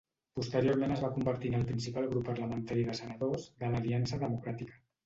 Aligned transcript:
Posteriorment 0.37 0.93
es 0.95 1.03
va 1.05 1.11
convertir 1.17 1.51
en 1.53 1.59
el 1.59 1.67
principal 1.73 2.09
grup 2.15 2.27
parlamentari 2.33 2.89
de 2.91 2.99
senadors 3.03 3.49
de 3.63 3.73
l'Aliança 3.77 4.23
Democràtica. 4.27 4.87